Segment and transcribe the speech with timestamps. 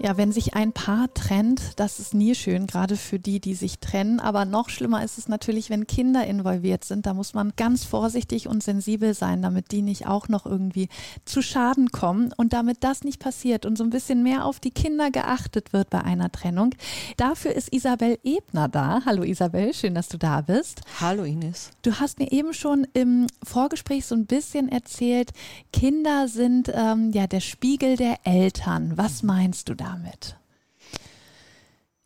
[0.00, 3.80] Ja, wenn sich ein Paar trennt, das ist nie schön, gerade für die, die sich
[3.80, 4.20] trennen.
[4.20, 7.04] Aber noch schlimmer ist es natürlich, wenn Kinder involviert sind.
[7.04, 10.88] Da muss man ganz vorsichtig und sensibel sein, damit die nicht auch noch irgendwie
[11.24, 12.32] zu Schaden kommen.
[12.36, 15.90] Und damit das nicht passiert und so ein bisschen mehr auf die Kinder geachtet wird
[15.90, 16.76] bei einer Trennung.
[17.16, 19.00] Dafür ist Isabel Ebner da.
[19.04, 20.80] Hallo Isabel, schön, dass du da bist.
[21.00, 21.70] Hallo Ines.
[21.82, 25.32] Du hast mir eben schon im Vorgespräch so ein bisschen erzählt,
[25.72, 28.92] Kinder sind ähm, ja der Spiegel der Eltern.
[28.94, 29.87] Was meinst du da?
[29.88, 30.36] Damit?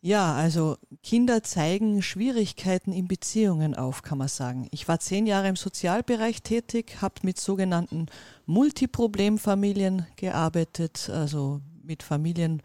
[0.05, 4.67] Ja, also Kinder zeigen Schwierigkeiten in Beziehungen auf, kann man sagen.
[4.71, 8.07] Ich war zehn Jahre im Sozialbereich tätig, habe mit sogenannten
[8.45, 12.61] Multiproblemfamilien gearbeitet, also mit Familien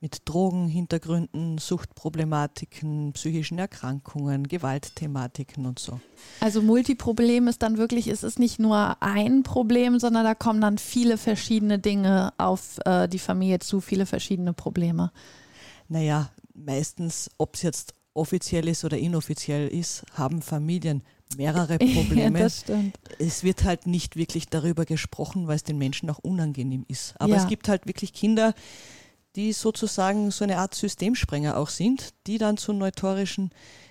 [0.00, 6.00] mit Drogenhintergründen, Suchtproblematiken, psychischen Erkrankungen, Gewaltthematiken und so.
[6.40, 10.78] Also Multiproblem ist dann wirklich, es ist nicht nur ein Problem, sondern da kommen dann
[10.78, 15.12] viele verschiedene Dinge auf äh, die Familie zu, viele verschiedene Probleme.
[15.88, 21.02] Naja, meistens, ob es jetzt offiziell ist oder inoffiziell ist, haben Familien
[21.36, 22.38] mehrere Probleme.
[22.38, 22.64] ja, das.
[23.18, 27.14] Es wird halt nicht wirklich darüber gesprochen, weil es den Menschen auch unangenehm ist.
[27.18, 27.42] Aber ja.
[27.42, 28.54] es gibt halt wirklich Kinder,
[29.36, 33.50] die sozusagen so eine Art Systemsprenger auch sind, die dann zu neutorischen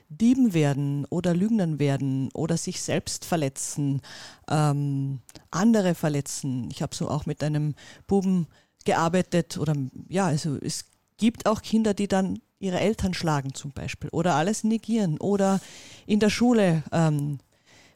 [0.09, 4.01] Dieben werden oder Lügnern werden oder sich selbst verletzen,
[4.49, 5.19] ähm,
[5.51, 6.67] andere verletzen.
[6.71, 7.75] Ich habe so auch mit einem
[8.07, 8.47] Buben
[8.85, 9.75] gearbeitet oder
[10.07, 10.85] ja, also es
[11.17, 15.61] gibt auch Kinder, die dann ihre Eltern schlagen zum Beispiel oder alles negieren oder
[16.07, 17.37] in der Schule ähm,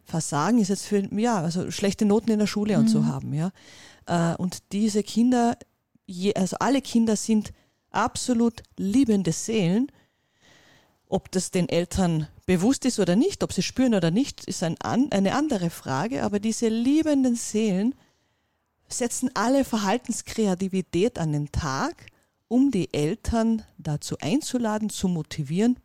[0.06, 2.80] versagen ist jetzt für ja also schlechte Noten in der Schule mhm.
[2.82, 3.08] und so mhm.
[3.08, 3.52] haben ja
[4.06, 5.58] äh, und diese Kinder
[6.06, 7.54] je, also alle Kinder sind
[7.92, 9.92] absolut liebende Seelen.
[11.08, 14.78] Ob das den Eltern bewusst ist oder nicht, ob sie spüren oder nicht, ist ein,
[14.82, 16.24] eine andere Frage.
[16.24, 17.94] Aber diese liebenden Seelen
[18.88, 22.08] setzen alle Verhaltenskreativität an den Tag,
[22.48, 25.78] um die Eltern dazu einzuladen, zu motivieren,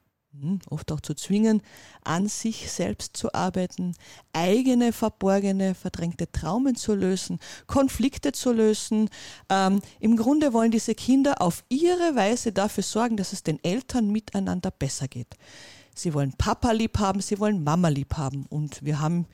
[0.71, 1.63] oft auch zu zwingen,
[2.05, 3.95] an sich selbst zu arbeiten,
[4.33, 9.09] eigene verborgene, verdrängte Traumen zu lösen, Konflikte zu lösen.
[9.49, 14.11] Ähm, Im Grunde wollen diese Kinder auf ihre Weise dafür sorgen, dass es den Eltern
[14.11, 15.35] miteinander besser geht.
[15.95, 18.47] Sie wollen Papa lieb haben, sie wollen Mama lieb haben.
[18.49, 19.27] Und wir haben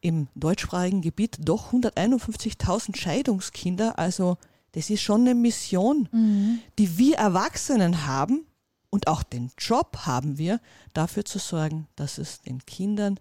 [0.00, 3.98] im deutschsprachigen Gebiet doch 151.000 Scheidungskinder.
[3.98, 4.38] Also
[4.72, 6.60] das ist schon eine Mission, mhm.
[6.78, 8.45] die wir Erwachsenen haben,
[8.90, 10.60] und auch den Job haben wir,
[10.92, 13.18] dafür zu sorgen, dass es den Kindern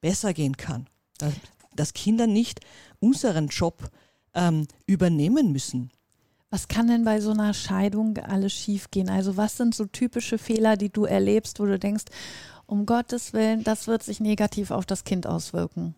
[0.00, 0.88] besser gehen kann.
[1.18, 1.34] Dass,
[1.74, 2.60] dass Kinder nicht
[3.00, 3.90] unseren Job
[4.34, 5.90] ähm, übernehmen müssen.
[6.50, 9.08] Was kann denn bei so einer Scheidung alles schiefgehen?
[9.08, 12.04] Also was sind so typische Fehler, die du erlebst, wo du denkst,
[12.66, 15.94] um Gottes Willen, das wird sich negativ auf das Kind auswirken?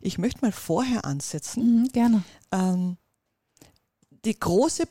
[0.00, 1.82] Ich möchte mal vorher ansetzen.
[1.82, 2.22] Mhm, gerne.
[2.50, 2.96] Ähm,
[4.24, 4.84] die große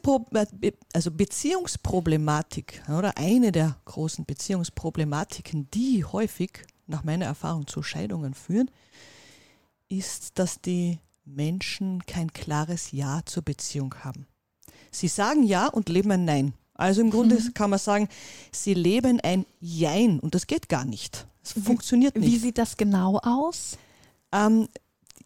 [0.61, 8.33] äh, also Beziehungsproblematik oder eine der großen Beziehungsproblematiken, die häufig nach meiner Erfahrung zu Scheidungen
[8.33, 8.69] führen,
[9.87, 14.27] ist, dass die Menschen kein klares Ja zur Beziehung haben.
[14.91, 16.53] Sie sagen Ja und leben ein Nein.
[16.73, 17.53] Also im Grunde mhm.
[17.53, 18.09] kann man sagen,
[18.51, 21.27] sie leben ein Jein und das geht gar nicht.
[21.43, 22.31] Es funktioniert nicht.
[22.31, 23.77] Wie sieht das genau aus?
[24.31, 24.67] Ähm,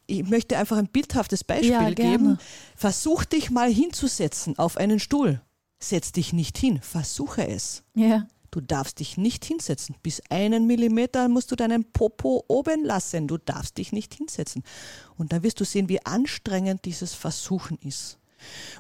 [0.08, 2.38] ich möchte einfach ein bildhaftes Beispiel ja, geben.
[2.76, 5.42] Versuch dich mal hinzusetzen auf einen Stuhl.
[5.80, 7.84] Setz dich nicht hin, versuche es.
[7.94, 8.28] Ja.
[8.52, 9.96] Du darfst dich nicht hinsetzen.
[10.02, 13.28] Bis einen Millimeter musst du deinen Popo oben lassen.
[13.28, 14.64] Du darfst dich nicht hinsetzen.
[15.18, 18.18] Und dann wirst du sehen, wie anstrengend dieses Versuchen ist.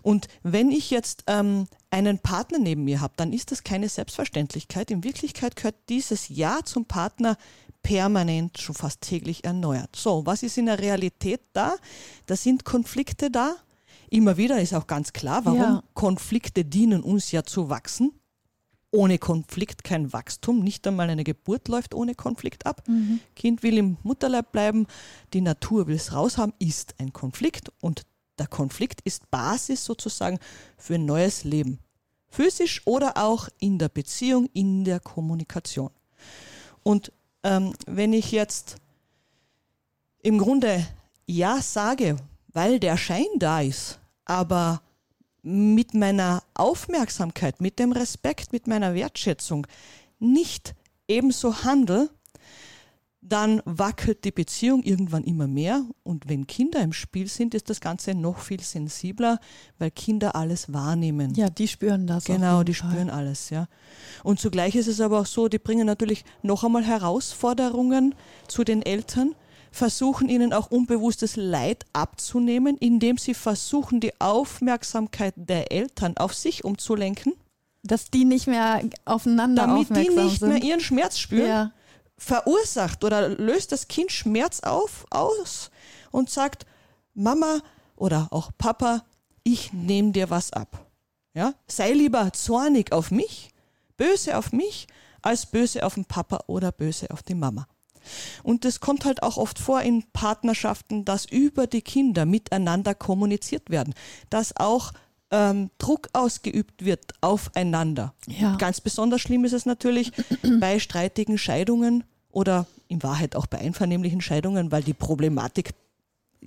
[0.01, 4.91] Und wenn ich jetzt ähm, einen Partner neben mir habe, dann ist das keine Selbstverständlichkeit.
[4.91, 7.37] In Wirklichkeit gehört dieses Ja zum Partner
[7.85, 9.95] permanent, schon fast täglich erneuert.
[9.95, 11.75] So, was ist in der Realität da?
[12.25, 13.55] Da sind Konflikte da.
[14.09, 15.83] Immer wieder ist auch ganz klar, warum ja.
[15.93, 18.11] Konflikte dienen uns ja zu wachsen.
[18.89, 20.63] Ohne Konflikt kein Wachstum.
[20.63, 22.81] Nicht einmal eine Geburt läuft ohne Konflikt ab.
[22.87, 23.19] Mhm.
[23.35, 24.87] Kind will im Mutterleib bleiben,
[25.33, 28.01] die Natur will es raushaben, ist ein Konflikt und
[28.39, 30.39] der Konflikt ist Basis sozusagen
[30.75, 31.77] für ein neues Leben.
[32.29, 35.91] Physisch oder auch in der Beziehung, in der Kommunikation.
[36.81, 37.11] Und
[37.45, 38.77] ähm, wenn ich jetzt
[40.23, 40.85] im Grunde
[41.27, 42.17] Ja sage,
[42.51, 44.81] weil der Schein da ist, aber
[45.43, 49.67] mit meiner Aufmerksamkeit, mit dem Respekt, mit meiner Wertschätzung
[50.17, 50.73] nicht
[51.07, 52.09] ebenso handle,
[53.27, 57.81] dann wackelt die Beziehung irgendwann immer mehr und wenn Kinder im Spiel sind, ist das
[57.81, 59.39] Ganze noch viel sensibler,
[59.79, 61.33] weil Kinder alles wahrnehmen.
[61.33, 62.25] Ja, die spüren das.
[62.25, 62.91] Genau, die Fall.
[62.91, 63.67] spüren alles, ja.
[64.23, 68.13] Und zugleich ist es aber auch so, die bringen natürlich noch einmal Herausforderungen
[68.47, 69.33] zu den Eltern,
[69.71, 76.63] versuchen ihnen auch unbewusstes Leid abzunehmen, indem sie versuchen, die Aufmerksamkeit der Eltern auf sich
[76.63, 77.33] umzulenken.
[77.81, 80.49] Dass die nicht mehr aufeinander Damit die nicht sind.
[80.49, 81.47] mehr ihren Schmerz spüren.
[81.47, 81.71] Ja
[82.17, 85.69] verursacht oder löst das Kind Schmerz auf, aus
[86.11, 86.65] und sagt,
[87.13, 87.61] Mama
[87.95, 89.03] oder auch Papa,
[89.43, 90.85] ich nehme dir was ab.
[91.33, 91.53] Ja?
[91.67, 93.49] Sei lieber zornig auf mich,
[93.97, 94.87] böse auf mich,
[95.21, 97.67] als böse auf den Papa oder böse auf die Mama.
[98.43, 103.69] Und das kommt halt auch oft vor in Partnerschaften, dass über die Kinder miteinander kommuniziert
[103.69, 103.93] werden,
[104.29, 104.91] dass auch
[105.35, 108.13] ähm, Druck ausgeübt wird aufeinander.
[108.27, 108.55] Ja.
[108.55, 110.13] Ganz besonders schlimm ist es natürlich
[110.61, 115.71] bei streitigen Scheidungen oder in Wahrheit auch bei einvernehmlichen Scheidungen, weil die Problematik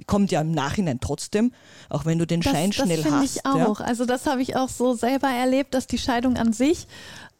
[0.06, 1.52] kommt ja im Nachhinein trotzdem,
[1.90, 3.36] auch wenn du den das, Schein schnell das hast.
[3.36, 3.80] Das finde ich auch.
[3.80, 3.86] Ja.
[3.86, 6.86] Also das habe ich auch so selber erlebt, dass die Scheidung an sich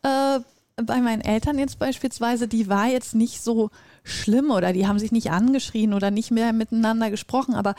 [0.03, 0.41] äh,
[0.85, 3.71] bei meinen Eltern jetzt beispielsweise, die war jetzt nicht so
[4.05, 7.75] schlimm oder die haben sich nicht angeschrien oder nicht mehr miteinander gesprochen, aber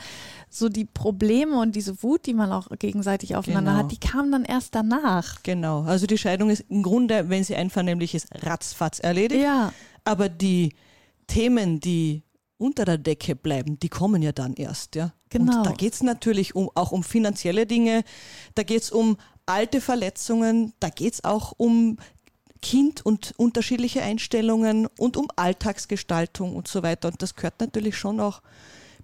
[0.48, 3.84] so die Probleme und diese Wut, die man auch gegenseitig aufeinander genau.
[3.84, 5.42] hat, die kamen dann erst danach.
[5.42, 9.42] Genau, also die Scheidung ist im Grunde, wenn sie einvernehmlich ist, ratzfatz erledigt.
[9.42, 9.72] Ja.
[10.04, 10.74] Aber die
[11.26, 12.22] Themen, die
[12.58, 15.12] unter der Decke bleiben, die kommen ja dann erst, ja.
[15.30, 15.58] Genau.
[15.58, 18.02] Und da geht es natürlich um, auch um finanzielle Dinge,
[18.56, 19.16] da geht es um
[19.46, 21.98] alte Verletzungen, da geht es auch um
[22.62, 27.08] Kind und unterschiedliche Einstellungen und um Alltagsgestaltung und so weiter.
[27.08, 28.42] Und das gehört natürlich schon auch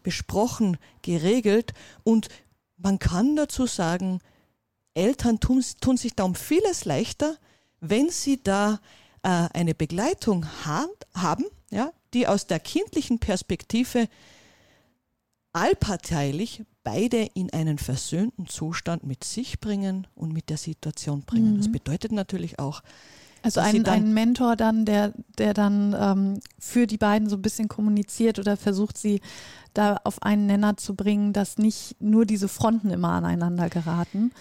[0.02, 1.72] besprochen, geregelt.
[2.04, 2.28] Und
[2.76, 4.20] man kann dazu sagen,
[4.94, 7.36] Eltern tun, tun sich da um vieles leichter,
[7.80, 8.80] wenn sie da
[9.22, 14.08] äh, eine Begleitung ha haben, ja, die aus der kindlichen Perspektive
[15.52, 21.54] allparteilich beide in einen versöhnten Zustand mit sich bringen und mit der Situation bringen.
[21.54, 21.58] Mhm.
[21.58, 22.82] Das bedeutet natürlich auch,
[23.46, 27.68] also ein, ein Mentor dann, der, der dann ähm, für die beiden so ein bisschen
[27.68, 29.20] kommuniziert oder versucht, sie
[29.74, 34.32] da auf einen Nenner zu bringen, dass nicht nur diese Fronten immer aneinander geraten.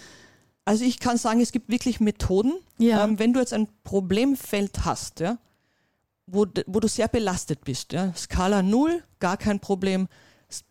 [0.65, 2.53] Also ich kann sagen, es gibt wirklich Methoden.
[2.77, 3.03] Ja.
[3.03, 5.37] Ähm, wenn du jetzt ein Problemfeld hast, ja,
[6.25, 10.07] wo, wo du sehr belastet bist, ja, Skala 0, gar kein Problem,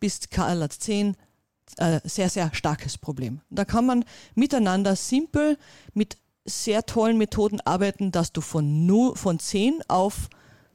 [0.00, 1.16] bis Skala 10,
[1.76, 3.40] äh, sehr, sehr starkes Problem.
[3.50, 4.04] Da kann man
[4.34, 5.58] miteinander simpel
[5.92, 10.28] mit sehr tollen Methoden arbeiten, dass du von, 0, von 10 auf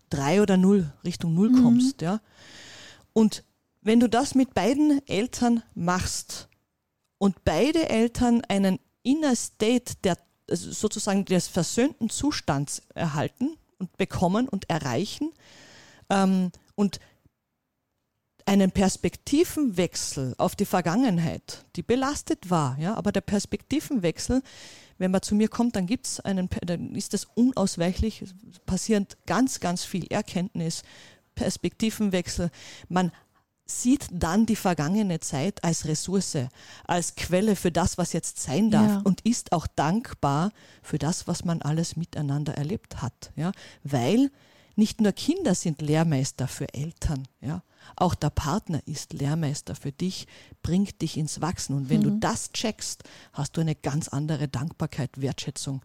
[0.10, 1.64] 3 oder 0 Richtung 0 mhm.
[1.64, 2.02] kommst.
[2.02, 2.22] Ja?
[3.14, 3.44] Und
[3.82, 6.50] wenn du das mit beiden Eltern machst
[7.18, 10.18] und beide Eltern einen Inner State der
[10.50, 15.32] also sozusagen des versöhnten Zustands erhalten und bekommen und erreichen
[16.10, 17.00] ähm, und
[18.46, 24.42] einen Perspektivenwechsel auf die Vergangenheit, die belastet war, ja, aber der Perspektivenwechsel
[25.00, 28.24] wenn man zu mir kommt, dann gibt es einen, dann ist das unausweichlich,
[28.66, 30.84] passiert ganz, ganz viel Erkenntnis,
[31.36, 32.52] Perspektivenwechsel.
[32.90, 33.12] Man
[33.66, 36.38] sieht dann die vergangene Zeit als Ressource,
[36.86, 39.02] als Quelle für das, was jetzt sein darf ja.
[39.04, 40.52] und ist auch dankbar
[40.82, 43.32] für das, was man alles miteinander erlebt hat.
[43.36, 43.52] Ja?
[43.84, 44.32] Weil
[44.80, 47.62] nicht nur Kinder sind Lehrmeister für Eltern, ja?
[47.96, 50.28] Auch der Partner ist Lehrmeister für dich,
[50.62, 51.76] bringt dich ins Wachsen.
[51.76, 52.04] Und wenn mhm.
[52.04, 53.04] du das checkst,
[53.34, 55.82] hast du eine ganz andere Dankbarkeit, Wertschätzung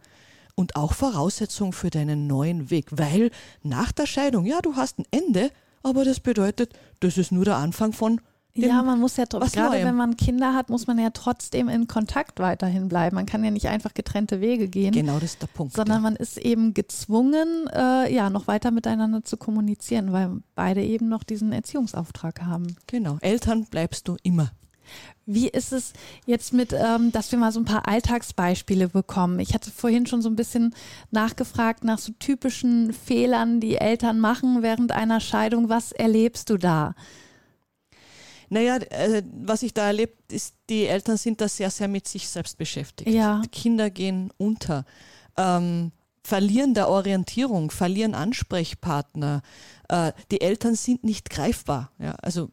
[0.55, 2.87] und auch Voraussetzung für deinen neuen Weg.
[2.91, 3.31] Weil
[3.63, 5.51] nach der Scheidung, ja, du hast ein Ende,
[5.83, 8.21] aber das bedeutet, das ist nur der Anfang von
[8.55, 9.87] ja, man muss ja gerade Neuem.
[9.87, 13.15] wenn man Kinder hat, muss man ja trotzdem in Kontakt weiterhin bleiben.
[13.15, 14.93] Man kann ja nicht einfach getrennte Wege gehen.
[14.93, 15.73] Genau, das ist der Punkt.
[15.73, 16.01] Sondern ja.
[16.01, 21.23] man ist eben gezwungen, äh, ja, noch weiter miteinander zu kommunizieren, weil beide eben noch
[21.23, 22.77] diesen Erziehungsauftrag haben.
[22.87, 24.51] Genau, Eltern bleibst du immer.
[25.25, 25.93] Wie ist es
[26.25, 29.39] jetzt mit, ähm, dass wir mal so ein paar Alltagsbeispiele bekommen?
[29.39, 30.75] Ich hatte vorhin schon so ein bisschen
[31.11, 35.67] nachgefragt nach so typischen Fehlern, die Eltern machen während einer Scheidung.
[35.67, 36.93] Was erlebst du da?
[38.49, 42.27] Naja, äh, was ich da erlebt, ist, die Eltern sind da sehr, sehr mit sich
[42.27, 43.09] selbst beschäftigt.
[43.09, 43.41] Ja.
[43.51, 44.85] Kinder gehen unter,
[45.37, 45.91] ähm,
[46.23, 49.41] verlieren der Orientierung, verlieren Ansprechpartner.
[49.89, 51.91] Äh, die Eltern sind nicht greifbar.
[51.99, 52.15] Ja?
[52.21, 52.49] Also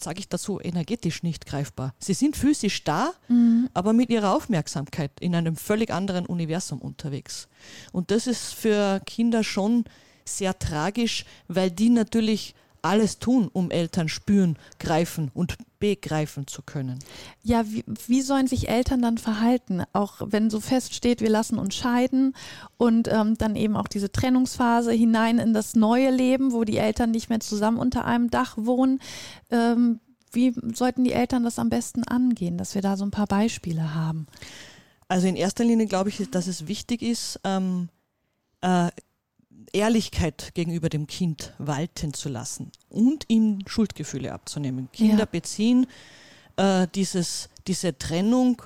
[0.00, 1.94] sage ich dazu, energetisch nicht greifbar.
[1.98, 3.68] Sie sind physisch da, mhm.
[3.74, 7.48] aber mit ihrer Aufmerksamkeit in einem völlig anderen Universum unterwegs.
[7.92, 9.84] Und das ist für Kinder schon
[10.24, 12.54] sehr tragisch, weil die natürlich
[12.88, 16.98] alles tun, um Eltern spüren, greifen und begreifen zu können.
[17.42, 19.82] Ja, wie, wie sollen sich Eltern dann verhalten?
[19.92, 22.34] Auch wenn so feststeht, wir lassen uns scheiden
[22.76, 27.10] und ähm, dann eben auch diese Trennungsphase hinein in das neue Leben, wo die Eltern
[27.10, 29.00] nicht mehr zusammen unter einem Dach wohnen.
[29.50, 30.00] Ähm,
[30.32, 33.94] wie sollten die Eltern das am besten angehen, dass wir da so ein paar Beispiele
[33.94, 34.26] haben?
[35.06, 37.88] Also in erster Linie glaube ich, dass es wichtig ist, ähm,
[38.60, 38.90] äh,
[39.72, 44.88] Ehrlichkeit gegenüber dem Kind walten zu lassen und ihm Schuldgefühle abzunehmen.
[44.92, 45.24] Kinder ja.
[45.24, 45.86] beziehen
[46.56, 48.62] äh, dieses, diese Trennung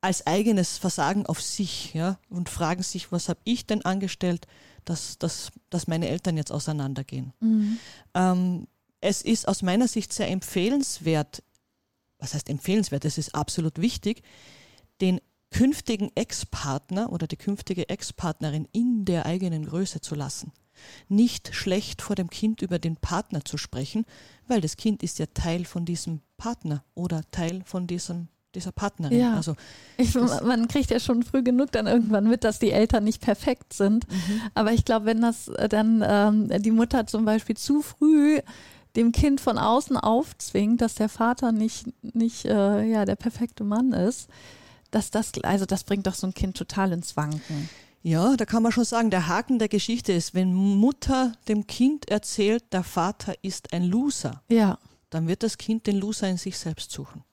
[0.00, 4.46] als eigenes Versagen auf sich ja, und fragen sich, was habe ich denn angestellt,
[4.84, 7.32] dass, dass, dass meine Eltern jetzt auseinandergehen.
[7.40, 7.78] Mhm.
[8.14, 8.66] Ähm,
[9.00, 11.42] es ist aus meiner Sicht sehr empfehlenswert,
[12.18, 14.22] was heißt empfehlenswert, es ist absolut wichtig,
[15.00, 15.20] den
[15.50, 20.52] künftigen Ex-Partner oder die künftige Ex-Partnerin in der eigenen Größe zu lassen.
[21.08, 24.06] Nicht schlecht vor dem Kind über den Partner zu sprechen,
[24.46, 29.18] weil das Kind ist ja Teil von diesem Partner oder Teil von diesem dieser Partnerin.
[29.18, 29.34] Ja.
[29.34, 29.54] Also
[29.96, 33.72] ich, man kriegt ja schon früh genug dann irgendwann mit, dass die Eltern nicht perfekt
[33.72, 34.10] sind.
[34.10, 34.40] Mhm.
[34.54, 38.40] Aber ich glaube, wenn das dann ähm, die Mutter zum Beispiel zu früh
[38.96, 43.92] dem Kind von außen aufzwingt, dass der Vater nicht, nicht äh, ja, der perfekte Mann
[43.92, 44.28] ist,
[44.90, 47.68] dass das, also das bringt doch so ein Kind total ins Wanken.
[48.02, 52.10] Ja, da kann man schon sagen, der Haken der Geschichte ist, wenn Mutter dem Kind
[52.10, 54.78] erzählt, der Vater ist ein Loser, ja.
[55.10, 57.24] dann wird das Kind den Loser in sich selbst suchen.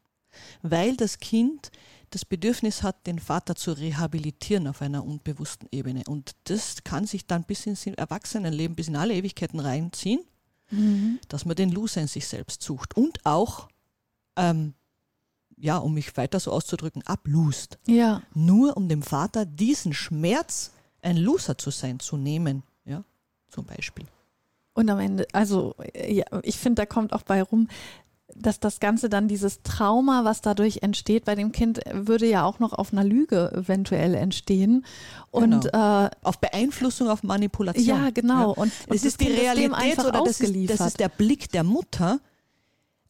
[0.62, 1.72] Weil das Kind
[2.10, 6.04] das Bedürfnis hat, den Vater zu rehabilitieren auf einer unbewussten Ebene.
[6.08, 10.22] Und das kann sich dann bis ins Erwachsenenleben, bis in alle Ewigkeiten reinziehen,
[10.70, 11.20] mhm.
[11.28, 12.96] dass man den Loser in sich selbst sucht.
[12.96, 13.68] Und auch
[14.36, 14.74] ähm,
[15.58, 17.80] ja, um mich weiter so auszudrücken, ablust.
[17.88, 18.22] Ja.
[18.34, 20.72] Nur um dem Vater diesen Schmerz,
[21.02, 22.64] ein Loser zu sein, zu nehmen.
[22.86, 23.04] Ja,
[23.50, 24.06] zum Beispiel.
[24.74, 25.76] Und am Ende, also
[26.08, 27.68] ja, ich finde, da kommt auch bei rum,
[28.36, 32.60] dass das Ganze dann dieses Trauma, was dadurch entsteht bei dem Kind, würde ja auch
[32.60, 34.86] noch auf einer Lüge eventuell entstehen.
[35.32, 36.06] Und genau.
[36.06, 37.86] äh, auf Beeinflussung, auf Manipulation.
[37.88, 38.54] Ja, genau.
[38.54, 38.62] Ja.
[38.62, 42.20] Und, und es ist die Realität oder das ist, das ist der Blick der Mutter.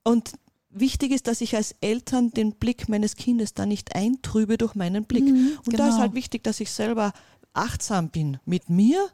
[0.04, 0.32] Und
[0.80, 5.06] wichtig ist, dass ich als Eltern den Blick meines Kindes da nicht eintrübe durch meinen
[5.06, 5.26] Blick.
[5.26, 5.78] Mhm, und genau.
[5.78, 6.02] da ist genau.
[6.02, 7.14] halt wichtig, dass ich selber
[7.54, 9.10] achtsam bin mit mir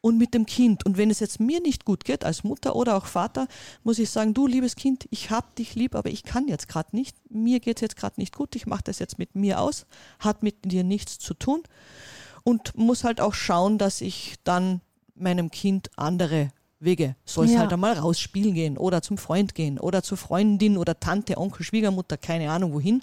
[0.00, 0.86] und mit dem Kind.
[0.86, 3.48] Und wenn es jetzt mir nicht gut geht, als Mutter oder auch Vater,
[3.82, 6.94] muss ich sagen, du liebes Kind, ich hab dich lieb, aber ich kann jetzt gerade
[6.94, 7.16] nicht.
[7.30, 8.54] Mir geht es jetzt gerade nicht gut.
[8.54, 9.86] Ich mache das jetzt mit mir aus.
[10.18, 11.62] Hat mit dir nichts zu tun.
[12.44, 14.80] Und muss halt auch schauen, dass ich dann
[15.14, 16.50] meinem Kind andere
[16.80, 17.16] Wege.
[17.24, 17.60] Soll es ja.
[17.60, 22.16] halt einmal rausspielen gehen oder zum Freund gehen oder zur Freundin oder Tante, Onkel, Schwiegermutter,
[22.16, 23.02] keine Ahnung wohin.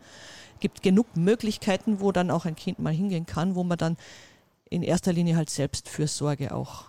[0.59, 3.97] Gibt genug Möglichkeiten, wo dann auch ein Kind mal hingehen kann, wo man dann
[4.69, 6.85] in erster Linie halt Selbstfürsorge auch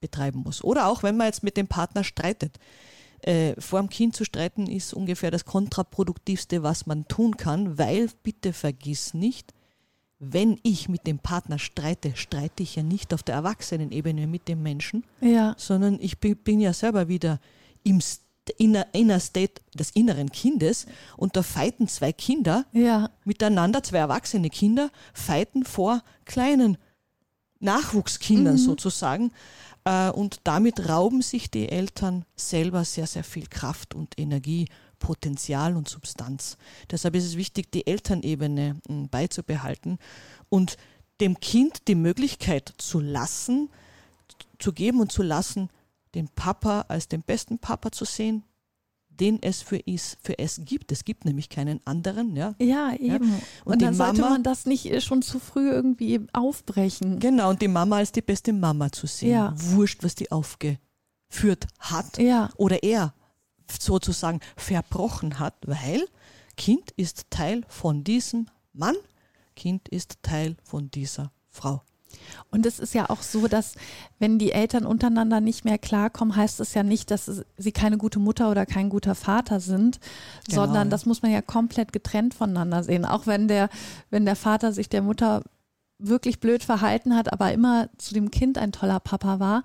[0.00, 0.64] betreiben muss.
[0.64, 2.58] Oder auch, wenn man jetzt mit dem Partner streitet.
[3.22, 8.08] Äh, vor dem Kind zu streiten ist ungefähr das kontraproduktivste, was man tun kann, weil
[8.22, 9.52] bitte vergiss nicht,
[10.20, 14.62] wenn ich mit dem Partner streite, streite ich ja nicht auf der Erwachsenenebene mit dem
[14.62, 15.54] Menschen, ja.
[15.56, 17.40] sondern ich bin, bin, ja selber wieder
[17.82, 18.00] im
[18.58, 20.86] inner, inner State des inneren Kindes
[21.16, 23.10] und da fighten zwei Kinder ja.
[23.24, 26.76] miteinander, zwei erwachsene Kinder, fighten vor kleinen
[27.60, 28.58] Nachwuchskindern mhm.
[28.58, 29.32] sozusagen.
[29.84, 34.66] Äh, und damit rauben sich die Eltern selber sehr, sehr viel Kraft und Energie
[35.00, 36.56] Potenzial und Substanz.
[36.88, 39.98] Deshalb ist es wichtig, die Elternebene hm, beizubehalten
[40.48, 40.76] und
[41.20, 43.68] dem Kind die Möglichkeit zu lassen,
[44.60, 45.68] zu geben und zu lassen,
[46.14, 48.44] den Papa als den besten Papa zu sehen,
[49.08, 50.92] den es für, is, für es gibt.
[50.92, 52.36] Es gibt nämlich keinen anderen.
[52.36, 53.30] Ja, ja eben.
[53.30, 53.38] Ja.
[53.64, 57.20] Und, und dann Mama, sollte man das nicht äh, schon zu früh irgendwie aufbrechen.
[57.20, 59.32] Genau, und die Mama als die beste Mama zu sehen.
[59.32, 59.54] Ja.
[59.56, 62.50] Wurscht, was die aufgeführt hat ja.
[62.56, 63.14] oder er
[63.78, 66.06] sozusagen verbrochen hat, weil
[66.56, 68.96] Kind ist Teil von diesem Mann,
[69.56, 71.82] Kind ist Teil von dieser Frau.
[72.50, 73.74] Und es ist ja auch so, dass
[74.18, 78.18] wenn die Eltern untereinander nicht mehr klarkommen, heißt es ja nicht, dass sie keine gute
[78.18, 80.00] Mutter oder kein guter Vater sind,
[80.48, 80.62] genau.
[80.62, 83.04] sondern das muss man ja komplett getrennt voneinander sehen.
[83.04, 83.68] Auch wenn der,
[84.10, 85.42] wenn der Vater sich der Mutter
[86.00, 89.62] wirklich blöd verhalten hat, aber immer zu dem Kind ein toller Papa war,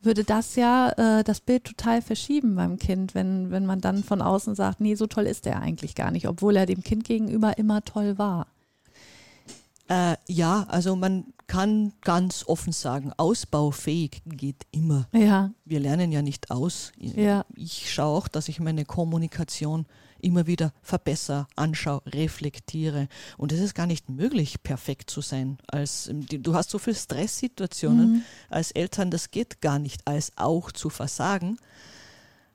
[0.00, 4.22] würde das ja äh, das Bild total verschieben beim Kind, wenn, wenn man dann von
[4.22, 7.58] außen sagt, nee, so toll ist er eigentlich gar nicht, obwohl er dem Kind gegenüber
[7.58, 8.46] immer toll war.
[9.88, 15.08] Äh, ja, also man kann ganz offen sagen, ausbaufähig geht immer.
[15.12, 15.50] Ja.
[15.64, 16.92] Wir lernen ja nicht aus.
[16.98, 17.46] Ja.
[17.56, 19.86] Ich schaue auch, dass ich meine Kommunikation
[20.20, 23.08] immer wieder verbessere, anschaue, reflektiere.
[23.38, 25.58] Und es ist gar nicht möglich, perfekt zu sein.
[25.68, 28.22] Als, du hast so viele Stresssituationen mhm.
[28.50, 31.58] als Eltern, das geht gar nicht, als auch zu versagen.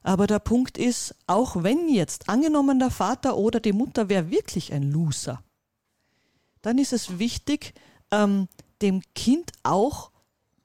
[0.04, 4.74] Aber der Punkt ist, auch wenn jetzt angenommen der Vater oder die Mutter wäre wirklich
[4.74, 5.42] ein Loser,
[6.64, 7.74] dann ist es wichtig,
[8.12, 8.48] ähm,
[8.82, 10.12] dem Kind auch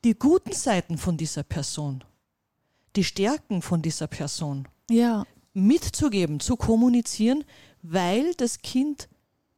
[0.04, 2.02] die guten Seiten von dieser Person,
[2.96, 5.24] die Stärken von dieser Person ja.
[5.52, 7.44] mitzugeben, zu kommunizieren,
[7.82, 9.08] weil das Kind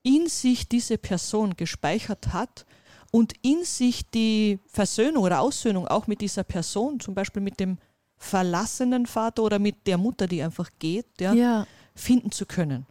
[0.03, 2.65] in sich diese Person gespeichert hat
[3.13, 7.79] und in sich die Versöhnung oder Aussöhnung auch mit dieser Person, zum Beispiel mit dem
[8.17, 11.67] verlassenen Vater oder mit der Mutter, die einfach geht, ja, Ja.
[11.95, 12.87] finden zu können.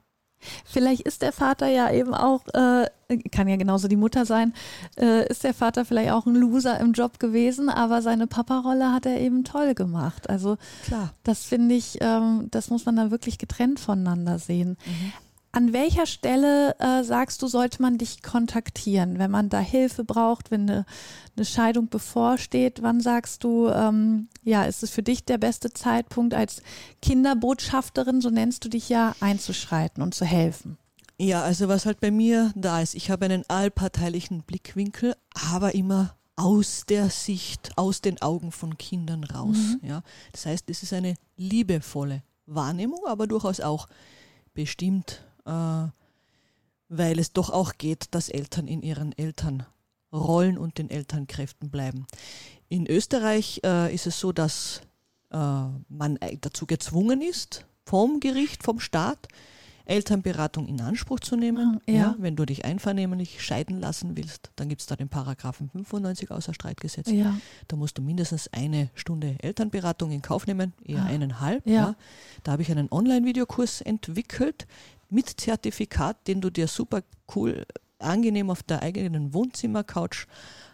[0.65, 2.87] Vielleicht ist der Vater ja eben auch, äh,
[3.31, 4.53] kann ja genauso die Mutter sein,
[4.97, 9.05] äh, ist der Vater vielleicht auch ein Loser im Job gewesen, aber seine Papa-Rolle hat
[9.05, 10.29] er eben toll gemacht.
[10.29, 11.13] Also Klar.
[11.23, 14.77] das finde ich, ähm, das muss man dann wirklich getrennt voneinander sehen.
[15.51, 20.51] An welcher Stelle äh, sagst du, sollte man dich kontaktieren, wenn man da Hilfe braucht,
[20.51, 20.85] wenn eine,
[21.35, 22.83] eine Scheidung bevorsteht?
[22.83, 26.61] Wann sagst du, ähm, ja, ist es für dich der beste Zeitpunkt als
[27.01, 30.77] Kinderbotschafterin, so nennst du dich ja, einzuschreiten und zu helfen?
[31.21, 35.15] Ja, also was halt bei mir da ist, ich habe einen allparteilichen Blickwinkel,
[35.51, 39.57] aber immer aus der Sicht, aus den Augen von Kindern raus.
[39.81, 43.87] Ja, das heißt, es ist eine liebevolle Wahrnehmung, aber durchaus auch
[44.53, 45.87] bestimmt, äh,
[46.87, 52.07] weil es doch auch geht, dass Eltern in ihren Elternrollen und den Elternkräften bleiben.
[52.69, 54.83] In Österreich äh, ist es so, dass
[55.31, 59.27] äh, man äh, dazu gezwungen ist, vom Gericht, vom Staat,
[59.89, 61.79] Elternberatung in Anspruch zu nehmen.
[61.87, 62.15] Ah, ja.
[62.19, 66.53] wenn du dich einvernehmlich scheiden lassen willst, dann gibt es da den Paragraphen 95 außer
[66.53, 67.09] Streitgesetz.
[67.09, 67.35] Ja.
[67.67, 71.65] Da musst du mindestens eine Stunde Elternberatung in Kauf nehmen, eher Ah, eineinhalb.
[71.67, 71.95] ja.
[72.43, 74.67] Da habe ich einen Online-Videokurs entwickelt
[75.09, 77.01] mit Zertifikat, den du dir super
[77.35, 77.65] cool,
[77.97, 80.27] angenehm auf der eigenen Wohnzimmercouch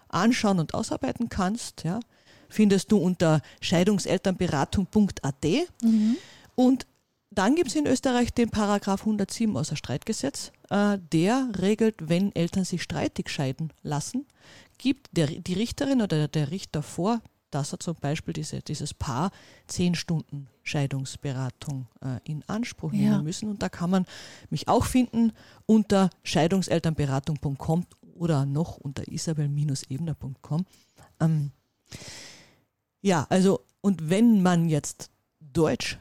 [0.09, 1.83] anschauen und ausarbeiten kannst.
[1.83, 1.99] Ja.
[2.49, 5.45] Findest du unter scheidungselternberatung.at.
[5.81, 6.17] Mhm.
[6.55, 6.85] Und
[7.35, 12.65] dann gibt es in Österreich den Paragraph 107 außer Streitgesetz, äh, der regelt, wenn Eltern
[12.65, 14.25] sich streitig scheiden lassen,
[14.77, 19.31] gibt der, die Richterin oder der Richter vor, dass er zum Beispiel diese, dieses Paar
[19.67, 23.21] zehn Stunden Scheidungsberatung äh, in Anspruch nehmen Ja.
[23.21, 23.49] müssen.
[23.49, 24.05] Und da kann man
[24.49, 25.31] mich auch finden
[25.65, 30.65] unter scheidungselternberatung.com oder noch unter isabel-ebner.com.
[31.19, 31.51] Ähm,
[33.01, 35.99] ja, also, und wenn man jetzt Deutsch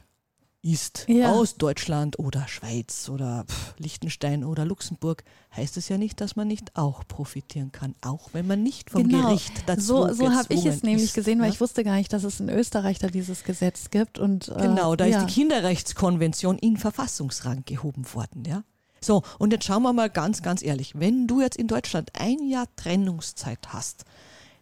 [0.65, 1.31] ist, Ja.
[1.31, 5.23] aus Deutschland oder Schweiz oder pff, Liechtenstein oder Luxemburg,
[5.55, 9.07] heißt es ja nicht, dass man nicht auch profitieren kann, auch wenn man nicht vom
[9.07, 10.07] Gericht dazu Genau.
[10.07, 11.53] So, so habe ich es nämlich ist, gesehen, weil ja?
[11.53, 14.17] ich wusste gar nicht, dass es in Österreich da dieses Gesetz gibt.
[14.17, 15.19] Und, äh, Genau, da ja.
[15.19, 18.63] ist die Kinderrechtskonvention in Verfassungsrang gehoben worden, ja.
[19.01, 22.39] So, und jetzt schauen wir mal ganz, ganz ehrlich, wenn du jetzt in Deutschland ein
[22.47, 24.03] Jahr Trennungszeit hast,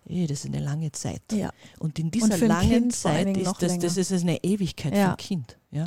[0.05, 1.21] das ist eine lange Zeit.
[1.31, 1.51] Ja.
[1.79, 5.05] Und in Und dieser ein langen Kind Zeit ist das, das ist eine Ewigkeit Ja.
[5.05, 5.57] für ein Kind.
[5.71, 5.85] Ja?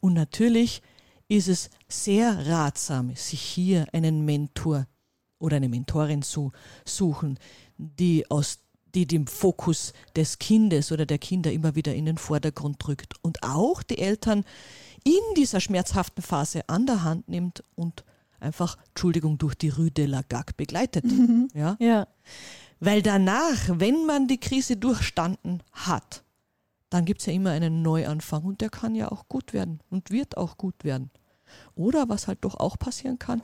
[0.00, 0.82] Und natürlich
[1.28, 4.86] ist es sehr ratsam, sich hier einen Mentor
[5.38, 6.52] oder eine Mentorin zu
[6.84, 7.38] suchen,
[7.76, 8.58] die aus
[8.94, 13.42] die den Fokus des Kindes oder der Kinder immer wieder in den Vordergrund drückt und
[13.44, 14.44] auch die Eltern
[15.04, 18.04] in dieser schmerzhaften Phase an der Hand nimmt und
[18.40, 21.04] einfach, Entschuldigung, durch die Rue de la Gague begleitet.
[21.54, 21.76] Ja?
[21.78, 22.08] Ja.
[22.80, 26.22] Weil danach, wenn man die Krise durchstanden hat,
[26.88, 30.10] dann gibt es ja immer einen Neuanfang und der kann ja auch gut werden und
[30.10, 31.10] wird auch gut werden.
[31.74, 33.42] Oder was halt doch auch passieren kann,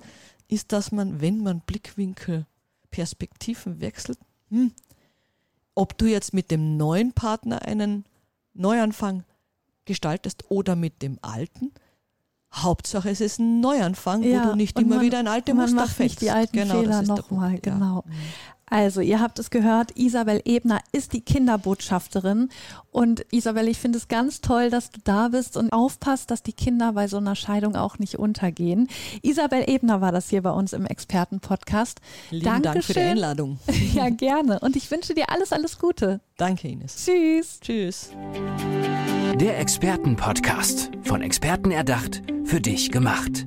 [0.48, 2.46] ist, dass man, wenn man Blickwinkel,
[2.90, 4.18] Perspektiven wechselt,
[4.48, 4.72] hm,
[5.74, 8.04] ob du jetzt mit dem neuen Partner einen
[8.54, 9.24] Neuanfang
[9.84, 11.72] gestaltest oder mit dem alten,
[12.54, 16.22] Hauptsache es ist ein Neuanfang, wo du nicht immer man- wieder in alte Muster fällst.
[16.22, 18.02] die alten Genau, das Fehler ist der nochmal, Punkt, ja.
[18.68, 22.48] Also, ihr habt es gehört, Isabel Ebner ist die Kinderbotschafterin.
[22.90, 26.52] Und Isabel, ich finde es ganz toll, dass du da bist und aufpasst, dass die
[26.52, 28.88] Kinder bei so einer Scheidung auch nicht untergehen.
[29.22, 32.00] Isabel Ebner war das hier bei uns im Expertenpodcast.
[32.30, 33.02] Lieben Dank für die Dankeschön.
[33.02, 33.58] Einladung.
[33.94, 34.58] Ja, gerne.
[34.60, 36.20] Und ich wünsche dir alles, alles Gute.
[36.36, 37.04] Danke, Ines.
[37.04, 37.60] Tschüss.
[37.60, 38.10] Tschüss.
[39.40, 40.90] Der Expertenpodcast.
[41.04, 43.46] Von Experten erdacht, für dich gemacht.